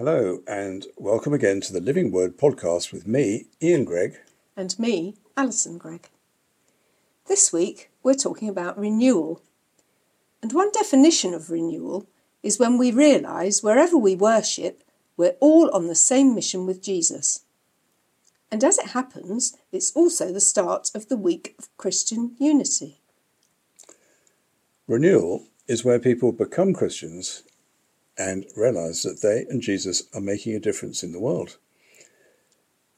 [0.00, 4.16] Hello, and welcome again to the Living Word podcast with me, Ian Gregg.
[4.56, 6.08] And me, Alison Gregg.
[7.26, 9.42] This week, we're talking about renewal.
[10.40, 12.06] And one definition of renewal
[12.42, 14.82] is when we realise wherever we worship,
[15.18, 17.42] we're all on the same mission with Jesus.
[18.50, 23.02] And as it happens, it's also the start of the week of Christian unity.
[24.88, 27.42] Renewal is where people become Christians
[28.20, 31.56] and realise that they and Jesus are making a difference in the world.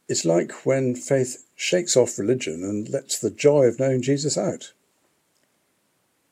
[0.09, 4.73] It's like when faith shakes off religion and lets the joy of knowing Jesus out.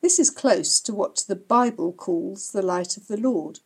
[0.01, 3.59] This is close to what the Bible calls the light of the Lord,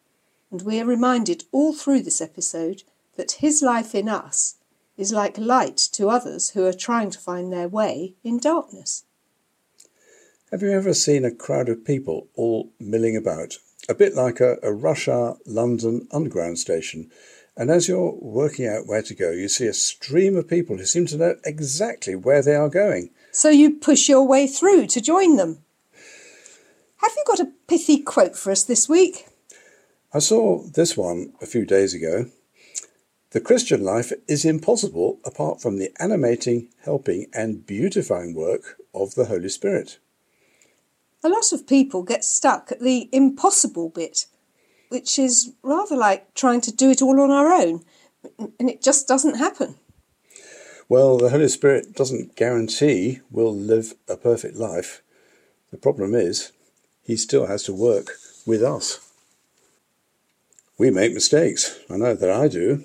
[0.52, 2.84] and we are reminded all through this episode
[3.16, 4.58] that His life in us
[4.96, 9.06] is like light to others who are trying to find their way in darkness.
[10.52, 13.58] Have you ever seen a crowd of people all milling about,
[13.88, 17.12] a bit like a, a rush hour London underground station?
[17.58, 20.86] And as you're working out where to go, you see a stream of people who
[20.86, 23.12] seem to know exactly where they are going.
[23.32, 25.60] So you push your way through to join them.
[26.98, 29.28] Have you got a pithy quote for us this week?
[30.14, 32.26] I saw this one a few days ago.
[33.32, 39.26] The Christian life is impossible apart from the animating, helping, and beautifying work of the
[39.26, 40.00] Holy Spirit.
[41.26, 44.28] A lot of people get stuck at the impossible bit,
[44.90, 47.84] which is rather like trying to do it all on our own,
[48.38, 49.76] and it just doesn't happen.
[50.88, 55.02] Well, the Holy Spirit doesn't guarantee we'll live a perfect life.
[55.72, 56.52] The problem is,
[57.02, 58.12] He still has to work
[58.46, 59.00] with us.
[60.78, 61.80] We make mistakes.
[61.90, 62.84] I know that I do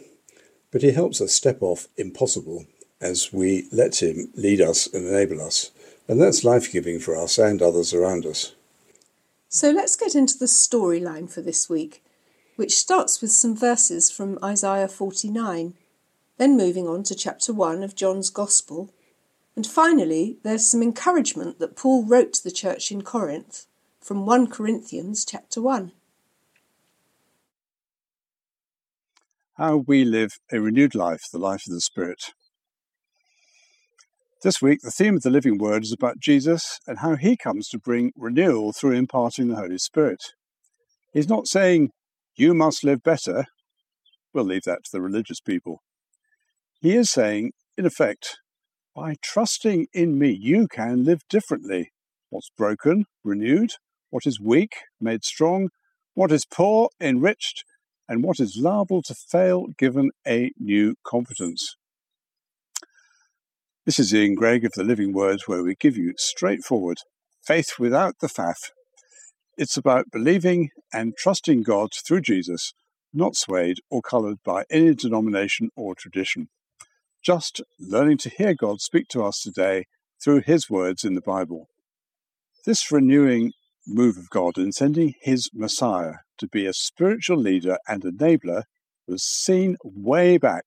[0.71, 2.67] but he helps us step off impossible
[3.01, 5.71] as we let him lead us and enable us.
[6.11, 8.57] And that's life giving for us and others around us.
[9.49, 12.03] So let's get into the storyline for this week,
[12.57, 15.75] which starts with some verses from Isaiah 49,
[16.37, 18.93] then moving on to chapter 1 of John's Gospel.
[19.55, 23.67] And finally, there's some encouragement that Paul wrote to the church in Corinth
[24.01, 25.93] from 1 Corinthians chapter 1.
[29.61, 32.33] how we live a renewed life, the life of the Spirit.
[34.43, 37.69] This week, the theme of the Living Word is about Jesus and how he comes
[37.69, 40.23] to bring renewal through imparting the Holy Spirit.
[41.13, 41.91] He's not saying,
[42.37, 43.45] you must live better.
[44.33, 45.83] We'll leave that to the religious people.
[46.81, 48.39] He is saying, in effect,
[48.97, 51.91] by trusting in me, you can live differently.
[52.31, 53.73] What's broken, renewed.
[54.09, 55.69] What is weak, made strong.
[56.15, 57.63] What is poor, enriched
[58.09, 61.77] and what is liable to fail given a new confidence.
[63.91, 66.99] This is Ian Gregg of the Living Words, where we give you straightforward
[67.45, 68.71] faith without the faff.
[69.57, 72.73] It's about believing and trusting God through Jesus,
[73.13, 76.51] not swayed or coloured by any denomination or tradition.
[77.21, 79.87] Just learning to hear God speak to us today
[80.23, 81.67] through His words in the Bible.
[82.65, 83.51] This renewing
[83.89, 88.63] move of God in sending His Messiah to be a spiritual leader and enabler
[89.09, 90.67] was seen way back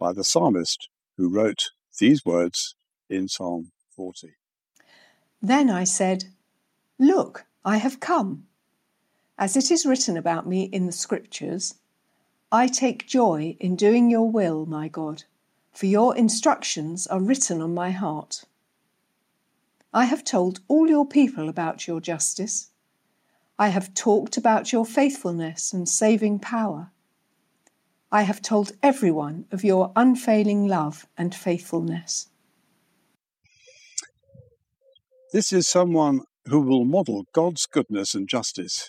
[0.00, 2.74] by the psalmist who wrote these words
[3.08, 4.34] in Psalm 40.
[5.42, 6.24] Then I said,
[6.98, 8.46] Look, I have come.
[9.38, 11.74] As it is written about me in the Scriptures,
[12.50, 15.24] I take joy in doing your will, my God,
[15.72, 18.44] for your instructions are written on my heart.
[19.92, 22.70] I have told all your people about your justice
[23.58, 26.92] I have talked about your faithfulness and saving power.
[28.16, 32.28] I have told everyone of your unfailing love and faithfulness.
[35.34, 38.88] This is someone who will model God's goodness and justice.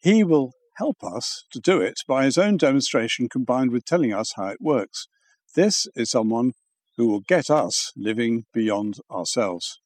[0.00, 4.32] He will help us to do it by his own demonstration combined with telling us
[4.34, 5.06] how it works.
[5.54, 6.54] This is someone
[6.96, 9.78] who will get us living beyond ourselves.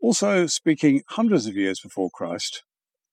[0.00, 2.62] Also, speaking hundreds of years before Christ,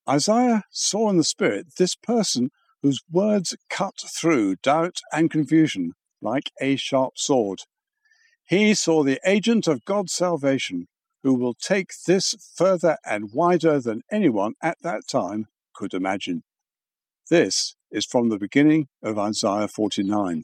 [0.07, 2.51] Isaiah saw in the Spirit this person
[2.81, 7.61] whose words cut through doubt and confusion like a sharp sword.
[8.45, 10.87] He saw the agent of God's salvation
[11.23, 16.43] who will take this further and wider than anyone at that time could imagine.
[17.29, 20.43] This is from the beginning of Isaiah 49.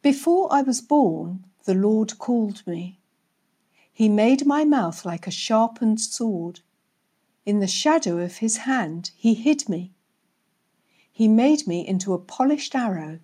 [0.00, 3.00] Before I was born, the Lord called me.
[3.92, 6.60] He made my mouth like a sharpened sword.
[7.48, 9.94] In the shadow of his hand he hid me.
[11.10, 13.20] He made me into a polished arrow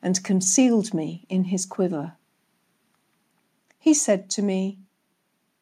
[0.00, 2.16] and concealed me in his quiver.
[3.78, 4.78] He said to me,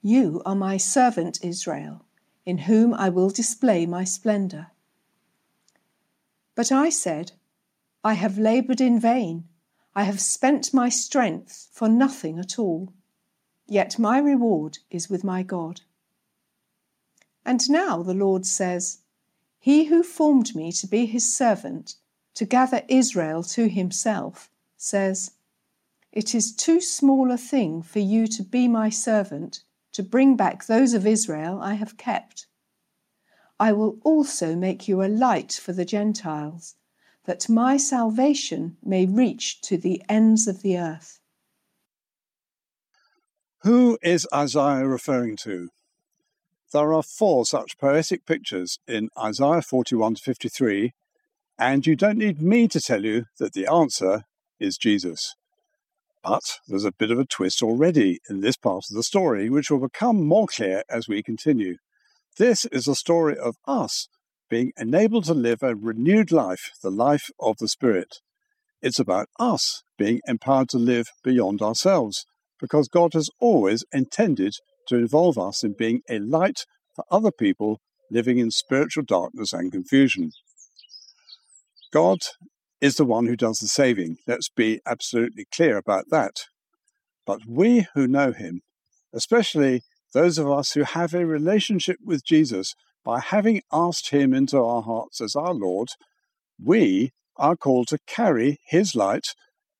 [0.00, 2.04] You are my servant Israel,
[2.46, 4.68] in whom I will display my splendor.
[6.54, 7.32] But I said,
[8.04, 9.48] I have laboured in vain.
[9.96, 12.92] I have spent my strength for nothing at all.
[13.66, 15.80] Yet my reward is with my God.
[17.44, 19.00] And now the Lord says,
[19.58, 21.96] He who formed me to be his servant,
[22.34, 25.32] to gather Israel to himself, says,
[26.12, 29.62] It is too small a thing for you to be my servant,
[29.92, 32.46] to bring back those of Israel I have kept.
[33.60, 36.74] I will also make you a light for the Gentiles,
[37.24, 41.20] that my salvation may reach to the ends of the earth.
[43.62, 45.70] Who is Isaiah referring to?
[46.74, 50.92] There are four such poetic pictures in Isaiah 41 to 53,
[51.56, 54.24] and you don't need me to tell you that the answer
[54.58, 55.36] is Jesus.
[56.24, 59.70] But there's a bit of a twist already in this part of the story, which
[59.70, 61.76] will become more clear as we continue.
[62.38, 64.08] This is a story of us
[64.50, 68.16] being enabled to live a renewed life, the life of the Spirit.
[68.82, 72.26] It's about us being empowered to live beyond ourselves,
[72.60, 74.56] because God has always intended
[74.88, 76.60] to involve us in being a light
[76.94, 80.30] for other people living in spiritual darkness and confusion.
[81.92, 82.18] God
[82.80, 84.18] is the one who does the saving.
[84.26, 86.44] Let's be absolutely clear about that.
[87.26, 88.60] But we who know him,
[89.12, 89.82] especially
[90.12, 94.82] those of us who have a relationship with Jesus by having asked him into our
[94.82, 95.88] hearts as our Lord,
[96.62, 99.28] we are called to carry his light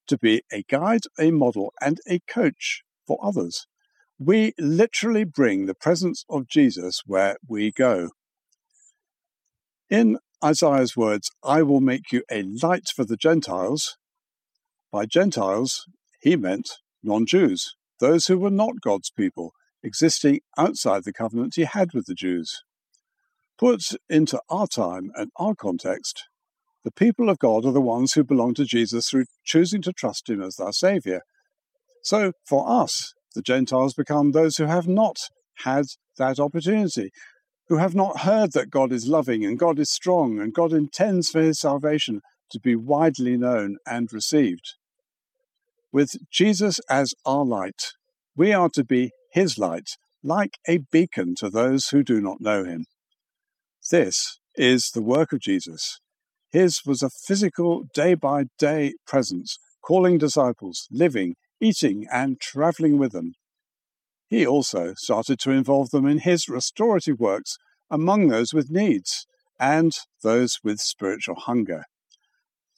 [0.08, 3.66] to be a guide, a model, and a coach for others.
[4.18, 8.10] We literally bring the presence of Jesus where we go.
[9.90, 13.96] In Isaiah's words, I will make you a light for the Gentiles,
[14.94, 15.88] by Gentiles,
[16.20, 16.70] he meant
[17.02, 19.50] non Jews, those who were not God's people,
[19.82, 22.62] existing outside the covenant he had with the Jews.
[23.58, 26.26] Put into our time and our context,
[26.84, 30.30] the people of God are the ones who belong to Jesus through choosing to trust
[30.30, 31.22] him as their Saviour.
[32.04, 35.16] So for us, the Gentiles become those who have not
[35.58, 35.84] had
[36.18, 37.10] that opportunity,
[37.68, 41.30] who have not heard that God is loving and God is strong and God intends
[41.30, 42.20] for his salvation
[42.50, 44.74] to be widely known and received.
[45.92, 47.92] With Jesus as our light,
[48.36, 49.90] we are to be his light,
[50.22, 52.84] like a beacon to those who do not know him.
[53.90, 56.00] This is the work of Jesus.
[56.50, 63.12] His was a physical, day by day presence, calling disciples, living, eating, and traveling with
[63.12, 63.34] them.
[64.28, 67.56] He also started to involve them in his restorative works
[67.90, 69.26] among those with needs
[69.60, 69.92] and
[70.22, 71.84] those with spiritual hunger.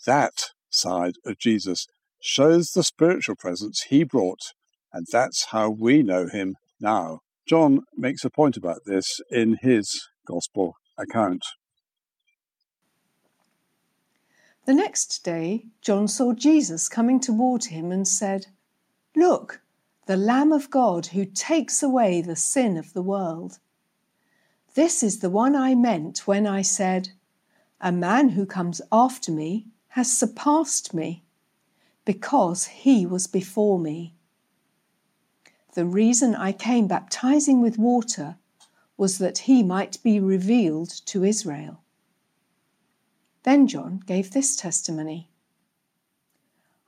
[0.04, 1.86] That side of Jesus
[2.20, 4.52] shows the spiritual presence he brought,
[4.92, 7.20] and that's how we know him now.
[7.48, 11.44] John makes a point about this in his Gospel account.
[14.66, 18.46] The next day, John saw Jesus coming toward him and said,
[19.16, 19.62] Look,
[20.04, 23.58] the Lamb of God who takes away the sin of the world.
[24.74, 27.08] This is the one I meant when I said,
[27.80, 31.24] A man who comes after me has surpassed me,
[32.04, 34.14] because he was before me.
[35.72, 38.36] The reason I came baptizing with water
[38.98, 41.80] was that he might be revealed to Israel.
[43.44, 45.30] Then John gave this testimony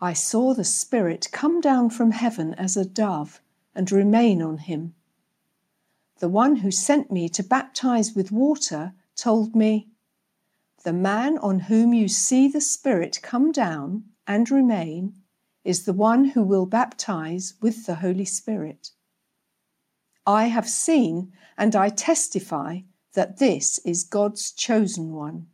[0.00, 3.40] I saw the Spirit come down from heaven as a dove
[3.74, 4.94] and remain on him.
[6.18, 9.88] The one who sent me to baptize with water told me,
[10.84, 15.14] The man on whom you see the Spirit come down and remain
[15.64, 18.90] is the one who will baptize with the Holy Spirit.
[20.24, 22.80] I have seen and I testify
[23.14, 25.48] that this is God's chosen one.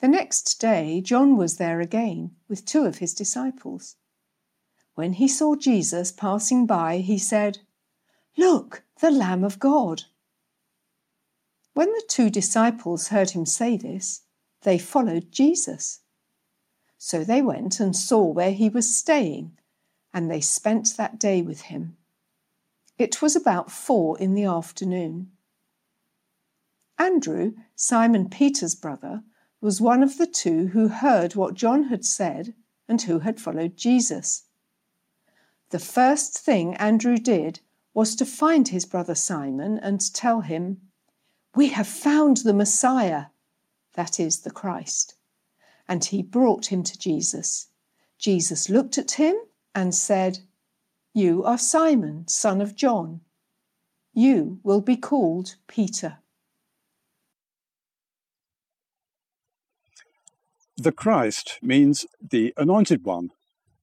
[0.00, 3.96] The next day, John was there again with two of his disciples.
[4.94, 7.58] When he saw Jesus passing by, he said,
[8.36, 10.04] Look, the Lamb of God.
[11.74, 14.22] When the two disciples heard him say this,
[14.62, 16.00] they followed Jesus.
[16.96, 19.58] So they went and saw where he was staying,
[20.12, 21.96] and they spent that day with him.
[22.98, 25.30] It was about four in the afternoon.
[26.98, 29.22] Andrew, Simon Peter's brother,
[29.60, 32.54] was one of the two who heard what John had said
[32.88, 34.44] and who had followed Jesus.
[35.70, 37.60] The first thing Andrew did
[37.94, 40.80] was to find his brother Simon and tell him,
[41.54, 43.26] We have found the Messiah,
[43.94, 45.14] that is, the Christ.
[45.88, 47.68] And he brought him to Jesus.
[48.18, 49.34] Jesus looked at him
[49.74, 50.40] and said,
[51.18, 53.22] you are Simon, son of John.
[54.12, 56.18] You will be called Peter.
[60.80, 63.30] The Christ means the anointed one.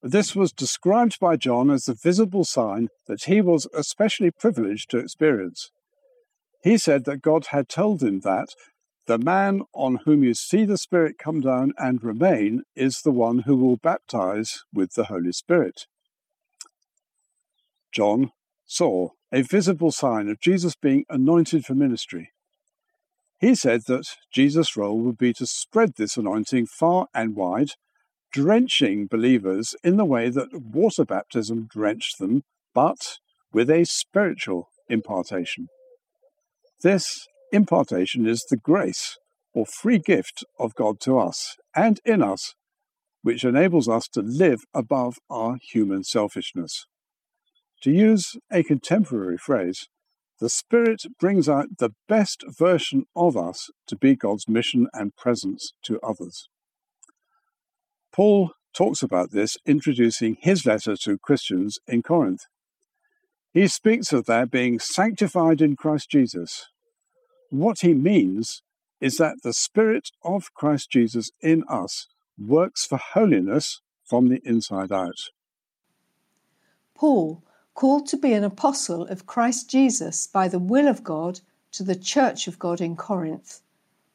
[0.01, 4.99] This was described by John as the visible sign that he was especially privileged to
[4.99, 5.71] experience.
[6.63, 8.47] He said that God had told him that
[9.07, 13.39] the man on whom you see the Spirit come down and remain is the one
[13.39, 15.87] who will baptize with the Holy Spirit.
[17.91, 18.31] John
[18.65, 22.31] saw a visible sign of Jesus being anointed for ministry.
[23.45, 27.73] He said that Jesus' role would be to spread this anointing far and wide,
[28.33, 32.41] drenching believers in the way that water baptism drenched them,
[32.73, 33.19] but
[33.53, 35.67] with a spiritual impartation.
[36.81, 37.05] This
[37.51, 39.15] impartation is the grace
[39.53, 42.55] or free gift of God to us and in us,
[43.21, 46.87] which enables us to live above our human selfishness.
[47.83, 49.87] To use a contemporary phrase,
[50.39, 55.74] the Spirit brings out the best version of us to be God's mission and presence
[55.84, 56.50] to others.
[58.12, 62.42] Paul talks about this introducing his letter to Christians in Corinth.
[63.54, 66.65] He speaks of their being sanctified in Christ Jesus.
[67.50, 68.62] What he means
[69.00, 74.92] is that the Spirit of Christ Jesus in us works for holiness from the inside
[74.92, 75.15] out.
[76.96, 77.44] Paul,
[77.75, 81.41] called to be an apostle of Christ Jesus by the will of God
[81.74, 83.62] to the church of God in Corinth,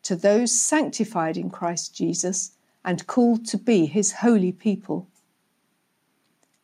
[0.02, 2.52] to those sanctified in Christ Jesus
[2.84, 5.06] and called to be his holy people.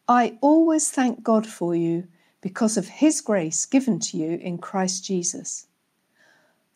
[0.09, 2.09] I always thank God for you
[2.41, 5.67] because of his grace given to you in Christ Jesus.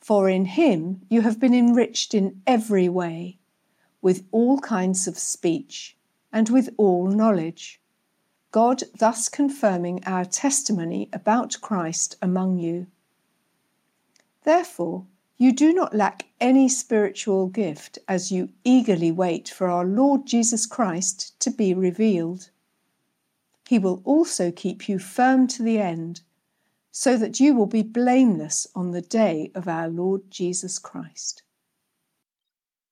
[0.01, 3.39] For in him you have been enriched in every way,
[4.03, 5.97] with all kinds of speech
[6.33, 7.80] and with all knowledge.
[8.53, 12.89] God thus confirming our testimony about Christ among you.
[14.43, 20.27] Therefore, you do not lack any spiritual gift as you eagerly wait for our Lord
[20.27, 22.51] Jesus Christ to be revealed.
[23.69, 26.23] He will also keep you firm to the end,
[26.91, 31.45] so that you will be blameless on the day of our Lord Jesus Christ.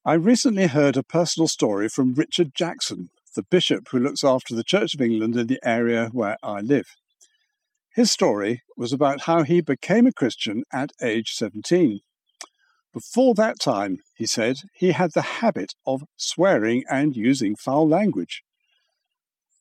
[0.05, 4.65] I recently heard a personal story from Richard Jackson, the bishop who looks after the
[4.65, 6.97] Church of England in the area where I live.
[7.95, 12.01] His story was about how he became a Christian at age 17.
[12.93, 18.43] Before that time, he said, he had the habit of swearing and using foul language.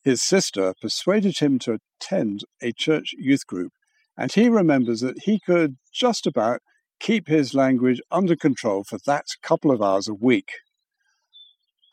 [0.04, 3.74] His sister persuaded him to attend a church youth group,
[4.18, 6.62] and he remembers that he could just about
[7.00, 10.50] keep his language under control for that couple of hours a week.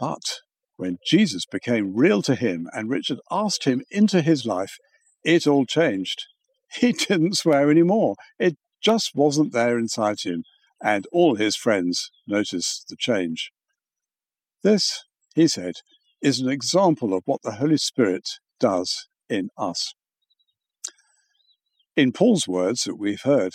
[0.00, 0.40] But
[0.76, 4.76] when Jesus became real to him and Richard asked him into his life,
[5.24, 6.26] it all changed.
[6.80, 8.16] He didn't swear anymore.
[8.36, 10.42] It just wasn't there inside him
[10.82, 13.50] and all his friends noticed the change.
[14.62, 15.04] This,
[15.34, 15.74] he said,
[16.20, 18.28] is an example of what the Holy Spirit
[18.58, 19.94] does in us.
[21.96, 23.52] In Paul's words that we've heard,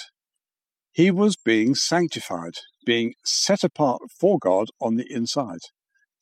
[0.91, 2.53] he was being sanctified,
[2.85, 5.59] being set apart for God on the inside.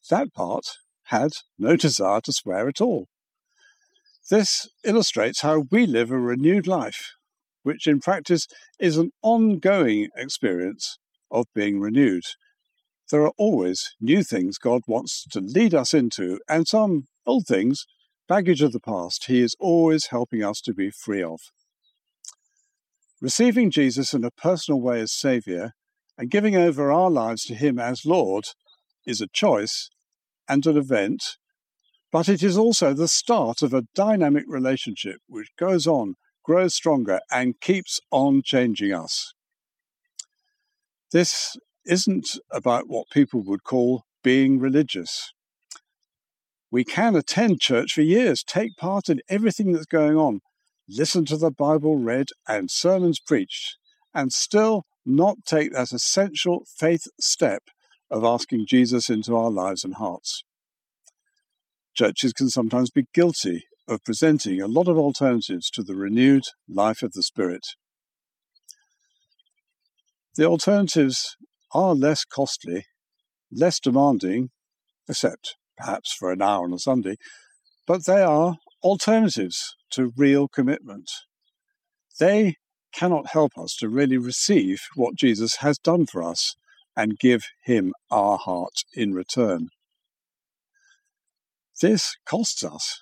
[0.10, 0.66] That part
[1.08, 3.08] had no desire to swear at all.
[4.30, 7.14] This illustrates how we live a renewed life
[7.68, 8.48] which in practice
[8.80, 10.98] is an ongoing experience
[11.30, 12.24] of being renewed.
[13.12, 17.86] There are always new things God wants to lead us into, and some old things,
[18.26, 21.42] baggage of the past, He is always helping us to be free of.
[23.20, 25.74] Receiving Jesus in a personal way as Saviour
[26.18, 28.46] and giving over our lives to Him as Lord
[29.06, 29.90] is a choice
[30.48, 31.38] and an event,
[32.12, 37.20] but it is also the start of a dynamic relationship which goes on grows stronger
[37.30, 39.34] and keeps on changing us.
[41.12, 45.34] This isn't about what people would call being religious.
[46.72, 50.40] We can attend church for years, take part in everything that's going on,
[50.88, 53.78] listen to the Bible read and sermons preached,
[54.14, 57.64] and still not take that essential faith step
[58.10, 60.44] of asking Jesus into our lives and hearts.
[61.96, 67.02] Churches can sometimes be guilty of presenting a lot of alternatives to the renewed life
[67.02, 67.66] of the Spirit.
[70.36, 71.36] The alternatives
[71.74, 72.86] are less costly,
[73.52, 74.50] less demanding,
[75.10, 77.16] except perhaps for an hour on a Sunday,
[77.86, 81.10] but they are alternatives to real commitment.
[82.20, 82.56] They
[82.94, 86.56] cannot help us to really receive what Jesus has done for us
[86.98, 89.70] and give Him our heart in return.
[91.80, 93.00] This costs us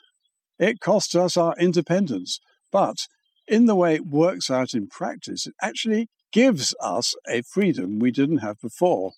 [0.57, 2.39] it costs us our independence.
[2.71, 3.07] But
[3.47, 8.11] in the way it works out in practice, it actually gives us a freedom we
[8.11, 9.11] didn't have before.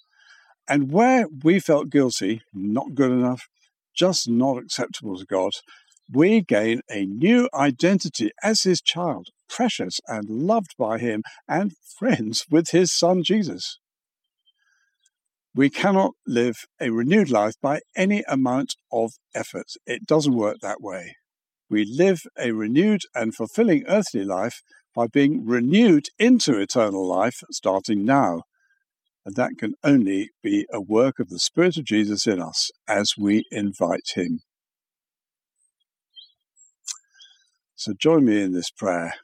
[0.68, 3.48] And where we felt guilty, not good enough,
[3.96, 5.52] just not acceptable to God,
[6.12, 12.46] we gain a new identity as His child, precious and loved by Him, and friends
[12.50, 13.80] with His Son Jesus.
[15.58, 19.66] We cannot live a renewed life by any amount of effort.
[19.88, 21.16] It doesn't work that way.
[21.68, 24.62] We live a renewed and fulfilling earthly life
[24.94, 28.44] by being renewed into eternal life starting now.
[29.26, 33.14] And that can only be a work of the Spirit of Jesus in us as
[33.18, 34.42] we invite Him.
[37.76, 39.16] So join me in this prayer.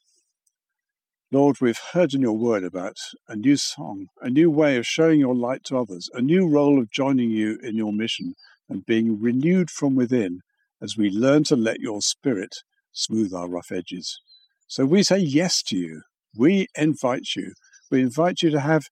[1.34, 2.96] Lord, we've heard in your word about
[3.28, 6.78] a new song, a new way of showing your light to others, a new role
[6.78, 8.36] of joining you in your mission
[8.70, 10.42] and being renewed from within
[10.80, 12.58] as we learn to let your spirit
[12.92, 14.20] smooth our rough edges.
[14.68, 16.04] So we say yes to you.
[16.38, 17.54] We invite you.
[17.90, 18.84] We invite you to have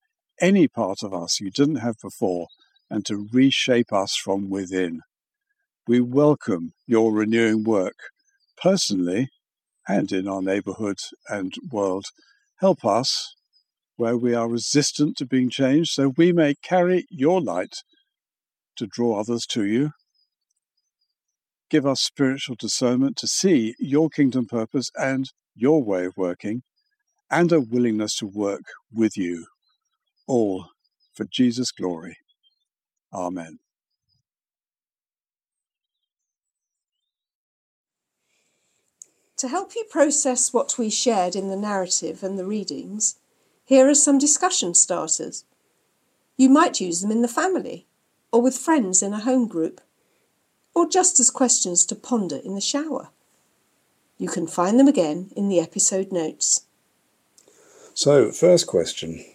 [0.41, 2.47] any part of us you didn't have before
[2.89, 5.01] and to reshape us from within.
[5.87, 7.97] We welcome your renewing work
[8.59, 9.29] personally
[9.87, 10.97] and in our neighborhood
[11.29, 12.05] and world.
[12.61, 13.35] Help us
[13.97, 17.83] where we are resistant to being changed so we may carry your light
[18.77, 19.91] to draw others to you
[21.71, 26.63] Give us spiritual discernment to see your kingdom purpose and your way of working,
[27.31, 29.45] and a willingness to work with you,
[30.27, 30.65] all
[31.13, 32.17] for Jesus' glory.
[33.13, 33.59] Amen.
[39.41, 43.15] To help you process what we shared in the narrative and the readings,
[43.65, 45.45] here are some discussion starters.
[46.37, 47.87] You might use them in the family
[48.31, 49.81] or with friends in a home group
[50.75, 53.09] or just as questions to ponder in the shower.
[54.19, 56.67] You can find them again in the episode notes.
[57.95, 59.25] So, first question.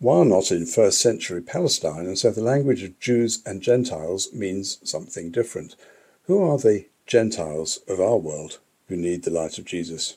[0.00, 4.80] Why not in first century Palestine, and so the language of Jews and Gentiles means
[4.82, 5.76] something different,
[6.24, 8.58] who are the Gentiles of our world
[8.90, 10.16] who need the light of Jesus?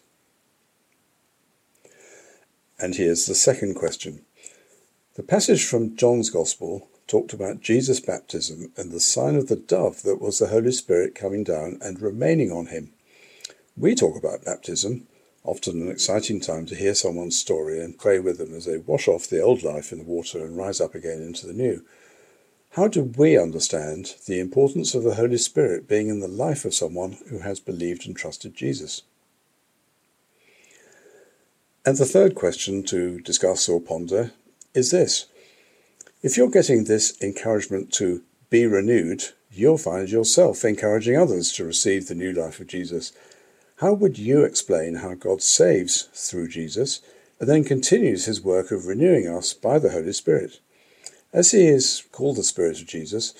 [2.79, 4.25] And here's the second question.
[5.13, 10.01] The passage from John's Gospel talked about Jesus' baptism and the sign of the dove
[10.01, 12.91] that was the Holy Spirit coming down and remaining on him.
[13.77, 15.05] We talk about baptism,
[15.43, 19.07] often an exciting time to hear someone's story and pray with them as they wash
[19.07, 21.85] off the old life in the water and rise up again into the new.
[22.73, 26.73] How do we understand the importance of the Holy Spirit being in the life of
[26.73, 29.03] someone who has believed and trusted Jesus?
[31.85, 34.31] And the third question to discuss or ponder
[34.73, 35.27] is this
[36.23, 42.07] if you're getting this encouragement to be renewed, you'll find yourself encouraging others to receive
[42.07, 43.11] the new life of Jesus.
[43.81, 47.01] How would you explain how God saves through Jesus
[47.39, 50.59] and then continues his work of renewing us by the Holy Spirit?
[51.33, 53.33] As he is called the Spirit of Jesus,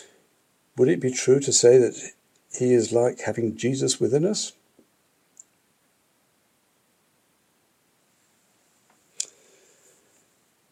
[0.76, 2.12] would it be true to say that
[2.58, 4.54] he is like having Jesus within us?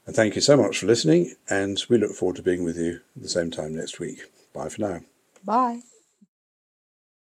[0.07, 3.01] And thank you so much for listening, and we look forward to being with you
[3.15, 4.23] at the same time next week.
[4.51, 5.01] Bye for now.
[5.45, 5.81] Bye.